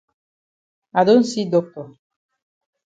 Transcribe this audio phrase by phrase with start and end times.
[0.97, 1.85] I don see doctor.